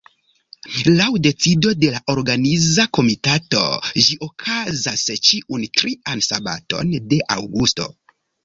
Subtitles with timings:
[0.99, 3.61] Laŭ decido de la Organiza Komitato
[4.07, 7.89] ĝi okazas ĉiun trian sabaton de aŭgusto.